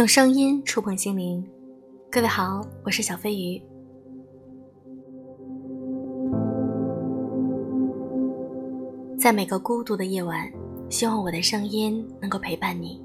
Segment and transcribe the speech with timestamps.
[0.00, 1.46] 用声音触碰心灵，
[2.10, 3.62] 各位好，我是小飞鱼。
[9.18, 10.50] 在每个孤独的夜晚，
[10.88, 12.98] 希望我的声音能够陪伴你。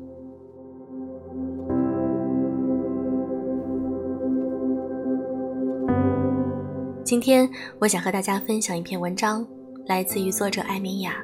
[7.04, 7.46] 今天
[7.78, 9.46] 我想和大家分享一篇文章，
[9.86, 11.18] 来自于作者艾米亚。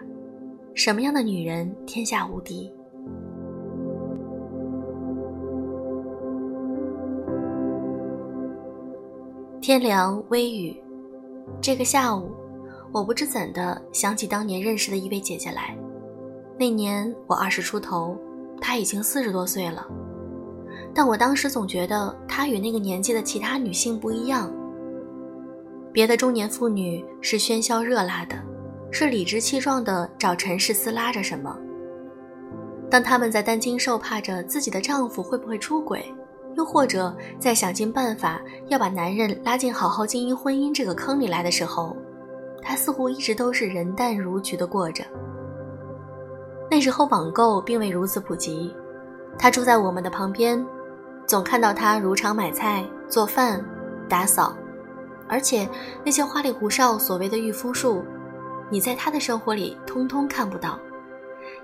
[0.75, 2.69] 什么样的女人天下无敌？
[9.61, 10.75] 天凉微雨，
[11.61, 12.31] 这个下午，
[12.91, 15.77] 我不知怎的想起当年认识的一位姐姐来。
[16.57, 18.17] 那年我二十出头，
[18.59, 19.85] 她已经四十多岁了，
[20.95, 24.51] 但我当时总觉得她与那个年纪的其他女性不一样。
[25.93, 28.35] 别的中年妇女是喧嚣热辣的，
[28.89, 31.55] 是理直气壮的找陈氏撕拉着什么。
[32.89, 36.03] 当她们在担惊受怕着自己的丈夫会不会出轨。
[36.55, 41.95] 又或者在想尽办法要把男人拉进好好经营婚姻这个坑里来的时候，
[42.61, 45.03] 她似乎一直都是人淡如菊的过着。
[46.69, 48.75] 那时候网购并未如此普及，
[49.37, 50.65] 她住在我们的旁边，
[51.25, 53.63] 总看到她如常买菜、做饭、
[54.07, 54.55] 打扫，
[55.27, 55.67] 而且
[56.03, 58.03] 那些花里胡哨所谓的御夫术，
[58.69, 60.79] 你在她的生活里通通看不到，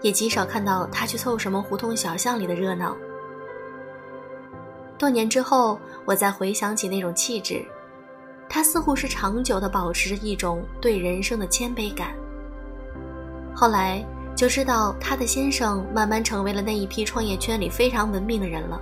[0.02, 2.96] 也极少看到她去凑什么胡同小巷里的热闹。
[4.98, 7.64] 多年之后，我再回想起那种气质，
[8.50, 12.16] 她似乎是长久地保持着一种对人生的谦卑感。
[13.54, 14.04] 后来
[14.36, 18.82] 就知道她的先生慢慢成为了那一批创业圈里非常文明的人了。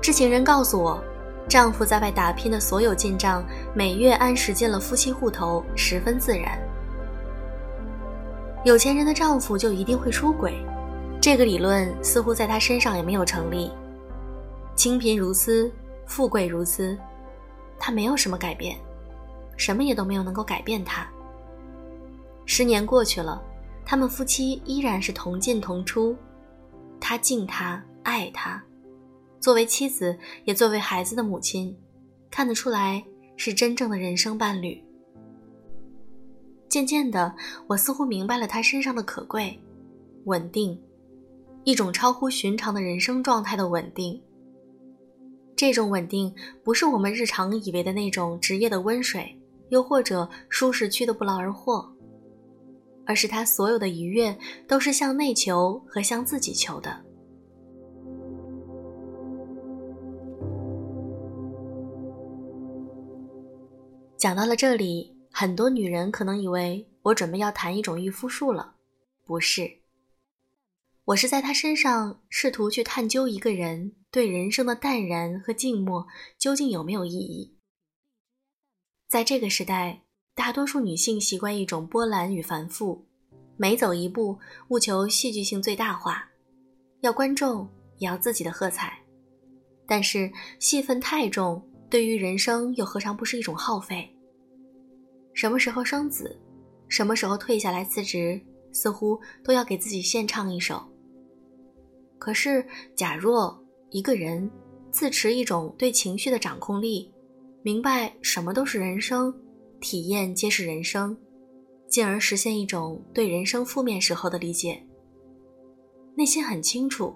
[0.00, 1.02] 知情人告诉我，
[1.48, 3.42] 丈夫在外打拼的所有进账，
[3.74, 6.58] 每月按时进了夫妻户头，十分自然。
[8.64, 10.62] 有钱人的丈夫就一定会出轨，
[11.20, 13.70] 这个理论似乎在她身上也没有成立。
[14.78, 15.68] 清贫如斯，
[16.06, 16.96] 富贵如斯，
[17.80, 18.78] 他没有什么改变，
[19.56, 21.04] 什么也都没有能够改变他。
[22.46, 23.42] 十年过去了，
[23.84, 26.16] 他们夫妻依然是同进同出，
[27.00, 28.62] 他敬他，爱他，
[29.40, 31.76] 作为妻子，也作为孩子的母亲，
[32.30, 33.02] 看得出来
[33.36, 34.80] 是真正的人生伴侣。
[36.68, 37.34] 渐渐的，
[37.66, 39.58] 我似乎明白了他身上的可贵，
[40.26, 40.80] 稳定，
[41.64, 44.22] 一种超乎寻常的人生状态的稳定。
[45.58, 46.32] 这种稳定
[46.62, 49.36] 不是我们日常以为的那种职业的温水，
[49.70, 51.84] 又或者舒适区的不劳而获，
[53.04, 54.38] 而是他所有的愉悦
[54.68, 57.04] 都是向内求和向自己求的。
[64.16, 68.74] 讲到了这里，很多女人可能以为我准备要谈一种御夫术了，
[69.24, 69.77] 不是。
[71.08, 77.56] 我是在他身上试图去探究一个人对人生的淡然和静默究竟有没有意义。
[79.08, 80.02] 在这个时代，
[80.34, 83.06] 大多数女性习惯一种波澜与繁复，
[83.56, 84.38] 每走一步
[84.68, 86.28] 务求戏剧性最大化，
[87.00, 89.02] 要观众也要自己的喝彩。
[89.86, 90.30] 但是
[90.60, 94.14] 戏份太重，对于人生又何尝不是一种耗费？
[95.32, 96.38] 什么时候生子，
[96.86, 98.38] 什么时候退下来辞职，
[98.74, 100.86] 似乎都要给自己献唱一首。
[102.18, 103.58] 可是，假若
[103.90, 104.50] 一个人
[104.90, 107.12] 自持一种对情绪的掌控力，
[107.62, 109.34] 明白什么都是人生，
[109.80, 111.16] 体验皆是人生，
[111.88, 114.82] 进而实现一种对人生负面时候的理解，
[116.16, 117.14] 内心很清楚，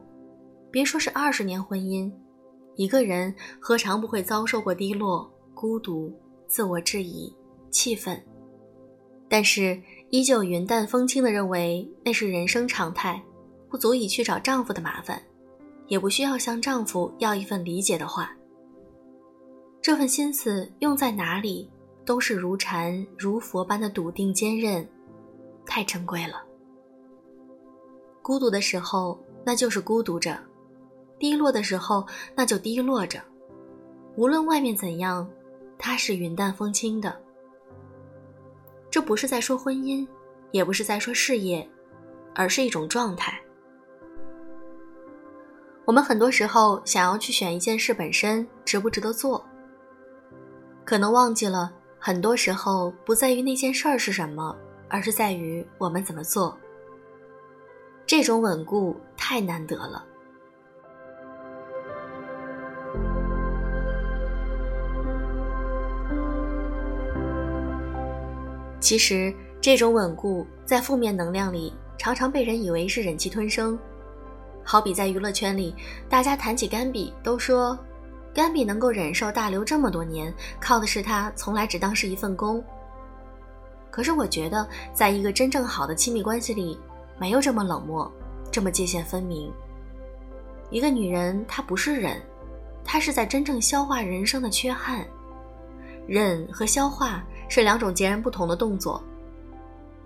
[0.71, 2.11] 别说是二十年婚姻，
[2.77, 6.13] 一个人何尝不会遭受过低落、孤独、
[6.47, 7.35] 自我质疑、
[7.71, 8.23] 气愤，
[9.29, 9.81] 但是
[10.11, 13.23] 依旧云淡风轻地认为那是人生常态。
[13.73, 15.19] 不足以去找丈夫的麻烦，
[15.87, 18.31] 也不需要向丈夫要一份理解的话。
[19.81, 21.71] 这份心思用在哪里，
[22.05, 24.87] 都是如禅如佛般的笃定坚韧，
[25.65, 26.43] 太珍贵了。
[28.21, 30.35] 孤独的时候，那就是孤独着；
[31.19, 33.23] 低落的时候，那就低落着。
[34.17, 35.27] 无论外面怎样，
[35.79, 37.19] 他是云淡风轻的。
[38.91, 40.07] 这不是在说婚姻，
[40.51, 41.67] 也不是在说事业，
[42.35, 43.41] 而是一种状态。
[45.85, 49.45] 我们很多时候想要去选一件事本身值不值得做，
[50.85, 54.57] 可能忘记了，很多时候不在于那件事儿是什么，
[54.89, 56.57] 而是在于我们怎么做。
[58.07, 60.05] 这种稳固太难得了。
[68.79, 73.79] 其实，这种稳固在负面能量里常常被人以为是忍气吞声。
[74.65, 75.75] 好比在娱乐圈里，
[76.09, 77.79] 大家谈起甘比，都说
[78.35, 82.63] 甘比能够忍受大刘这么多年，靠的是他从来只当是一份工。
[83.91, 86.79] 可是我觉得，在一个真正好的亲密关系里，
[87.19, 88.11] 没有这么冷漠，
[88.51, 89.53] 这么界限分明。
[90.71, 92.19] 一个女人，她不是忍，
[92.85, 95.07] 她是在真正消化人生的缺憾。
[96.07, 99.03] 忍和消化是两种截然不同的动作。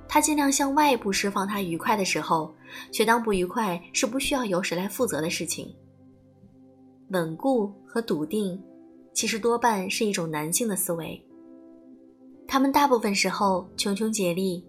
[0.09, 2.55] 他尽量向外部释放他愉快的时候，
[2.93, 5.75] 却当不愉快是不需要由谁来负责的事情。
[7.09, 8.61] 稳固和笃定，
[9.13, 11.23] 其实多半是一种男性的思维。
[12.47, 14.65] 他们大部分时候穷穷竭力，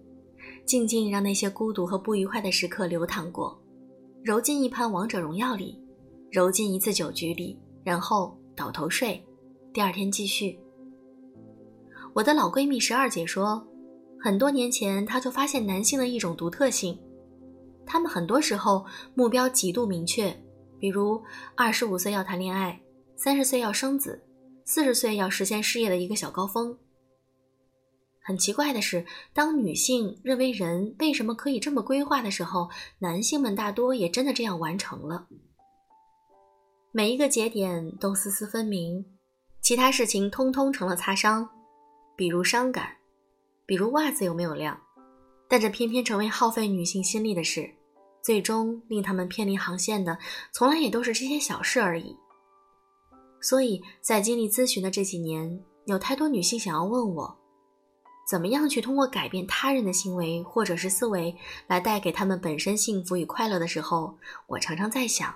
[0.66, 3.58] 静静让那些孤独和不愉快的时刻流淌过，
[4.22, 5.80] 揉进一盘王者荣耀里，
[6.30, 9.24] 揉进一次酒局里，然后倒头睡，
[9.72, 10.58] 第二天继续。
[12.12, 13.66] 我的老闺蜜十二姐说。
[14.20, 16.98] 很多年前，他就发现男性的一种独特性，
[17.86, 18.84] 他们很多时候
[19.14, 20.36] 目标极度明确，
[20.78, 21.22] 比如
[21.54, 22.80] 二十五岁要谈恋爱，
[23.16, 24.22] 三十岁要生子，
[24.64, 26.76] 四十岁要实现事业的一个小高峰。
[28.20, 32.68] 很奇怪的是，当女性认为人为什么可以这么规划的时候，
[32.98, 35.26] 男性们大多也真的这样完成了。
[36.92, 39.06] 每一个节点都丝丝分明，
[39.62, 41.48] 其他事情通通成了擦伤，
[42.16, 42.97] 比如伤感。
[43.68, 44.80] 比如袜子有没有晾，
[45.46, 47.68] 但这偏偏成为耗费女性心力的事，
[48.22, 50.16] 最终令他们偏离航线的，
[50.52, 52.16] 从来也都是这些小事而已。
[53.42, 57.38] 所以在经历咨询的这几年，有太多女性想要问我，
[58.26, 61.36] 怎么样去通过改变他人的行为或者是思维，
[61.66, 64.16] 来带给他们本身幸福与快乐的时候，
[64.46, 65.34] 我常常在想，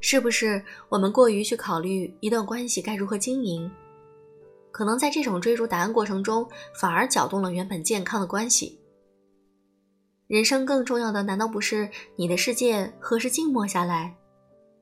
[0.00, 3.70] 是不是我们过于去考虑一段关系该如何经营？
[4.74, 6.44] 可能在这种追逐答案过程中，
[6.74, 8.80] 反而搅动了原本健康的关系。
[10.26, 14.16] 人生更重要的，难道不是你的世界何时静默下来？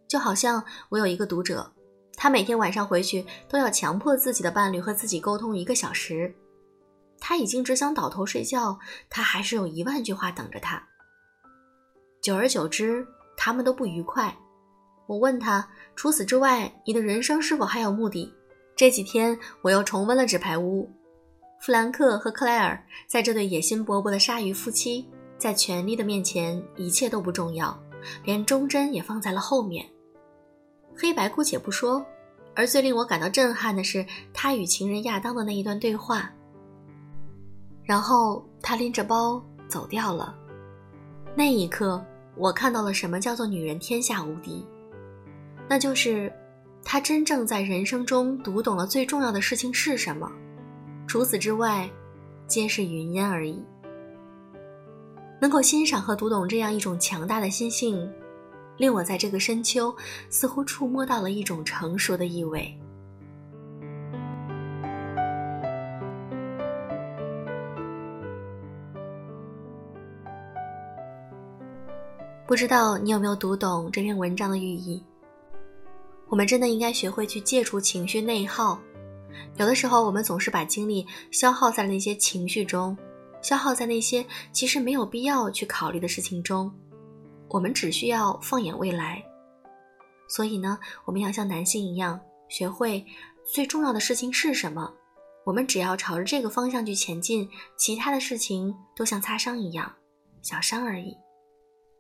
[0.09, 1.71] 就好像我有一个读者，
[2.17, 6.35] 他每天晚上回去都要强迫自己的伴侣和自己沟通一个小时。
[7.21, 8.79] 他已经只想倒头睡觉，
[9.11, 10.83] 他还是有一万句话等着他。
[12.23, 13.07] 久而久之，
[13.37, 14.35] 他们都不愉快。
[15.07, 18.33] 我问他，除此之外，你的人生是否还有目的？
[18.83, 20.83] 这几天我又重温了《纸牌屋》，
[21.61, 25.07] 弗兰克和克莱尔在这对野心勃勃的鲨鱼夫妻，
[25.39, 27.81] 在权力的面前，一切都不重要，
[28.25, 29.87] 连忠贞也放在了后面。
[30.97, 32.05] 黑白姑且不说，
[32.57, 36.29] 而最令我感到震撼的是他与情人亚当的那一段对话。
[37.85, 40.35] 然后他拎着包走掉了。
[41.37, 42.05] 那一刻，
[42.37, 44.67] 我看到了什么叫做女人天下无敌，
[45.69, 46.33] 那就是。
[46.85, 50.31] 他真正在人生中读懂了最重要的事情是什么，
[51.07, 51.89] 除此之外，
[52.47, 53.65] 皆是云烟而已。
[55.41, 58.09] 能够欣赏和读懂这样一种强大的心性，
[58.77, 59.95] 令我在这个深秋
[60.29, 62.79] 似乎触摸到了一种成熟的意味。
[72.47, 75.03] 不知道你有没有读懂这篇文章的寓意？
[76.33, 78.81] 我们真的应该学会去戒除情绪内耗。
[79.59, 82.97] 有的时候，我们总是把精力消耗在那些情绪中，
[83.43, 86.73] 消耗在那些其实没有必要去考虑的事情中。
[87.49, 89.23] 我们只需要放眼未来。
[90.27, 93.05] 所以呢，我们要像男性一样，学会
[93.45, 94.91] 最重要的事情是什么。
[95.45, 97.47] 我们只要朝着这个方向去前进，
[97.77, 99.93] 其他的事情都像擦伤一样，
[100.41, 101.15] 小伤而已。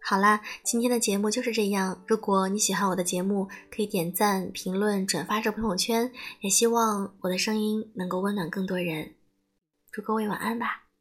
[0.04, 2.02] 好啦，今天的节目就是这样。
[2.08, 6.10] 如果你喜欢我的节目，可以点赞、评论、转发至朋友圈。
[6.40, 9.14] 也希望我的声音能够温暖更多人。
[9.92, 10.91] 祝各位晚安吧。